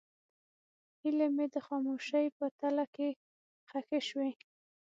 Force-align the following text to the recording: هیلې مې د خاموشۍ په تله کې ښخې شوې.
هیلې 1.01 1.27
مې 1.35 1.45
د 1.53 1.55
خاموشۍ 1.67 2.25
په 2.37 2.45
تله 2.59 2.85
کې 2.95 3.09
ښخې 3.69 3.99
شوې. 4.09 4.31